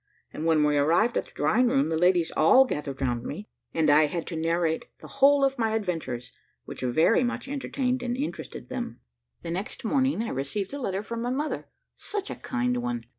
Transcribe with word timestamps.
and 0.33 0.47
when 0.47 0.63
we 0.63 0.77
arrived 0.79 1.15
at 1.15 1.25
the 1.25 1.31
drawing 1.35 1.67
room, 1.67 1.89
the 1.89 1.95
ladies 1.95 2.31
all 2.35 2.65
gathered 2.65 2.99
round 2.99 3.23
me, 3.23 3.47
and 3.71 3.87
I 3.87 4.07
had 4.07 4.25
to 4.25 4.35
narrate 4.35 4.85
the 4.99 5.05
whole 5.07 5.45
of 5.45 5.59
my 5.59 5.75
adventures, 5.75 6.31
which 6.65 6.81
very 6.81 7.23
much 7.23 7.47
entertained 7.47 8.01
and 8.01 8.17
interested 8.17 8.67
them. 8.67 8.99
The 9.43 9.51
next 9.51 9.85
morning 9.85 10.23
I 10.23 10.29
received 10.29 10.73
a 10.73 10.81
letter 10.81 11.03
from 11.03 11.21
my 11.21 11.29
mother 11.29 11.67
such 11.93 12.31
a 12.31 12.35
kind 12.35 12.77
one! 12.77 13.03